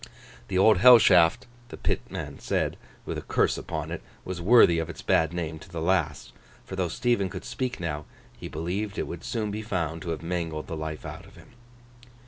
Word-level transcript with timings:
The 0.47 0.57
Old 0.57 0.79
Hell 0.79 0.97
Shaft, 0.97 1.45
the 1.69 1.77
pitman 1.77 2.39
said, 2.39 2.75
with 3.05 3.19
a 3.19 3.21
curse 3.21 3.55
upon 3.55 3.91
it, 3.91 4.01
was 4.25 4.41
worthy 4.41 4.79
of 4.79 4.89
its 4.89 5.03
bad 5.03 5.31
name 5.31 5.59
to 5.59 5.69
the 5.69 5.79
last; 5.79 6.33
for 6.65 6.75
though 6.75 6.87
Stephen 6.87 7.29
could 7.29 7.45
speak 7.45 7.79
now, 7.79 8.05
he 8.35 8.47
believed 8.47 8.97
it 8.97 9.05
would 9.05 9.23
soon 9.23 9.51
be 9.51 9.61
found 9.61 10.01
to 10.01 10.09
have 10.09 10.23
mangled 10.23 10.65
the 10.65 10.75
life 10.75 11.05
out 11.05 11.27
of 11.27 11.35
him. 11.35 11.51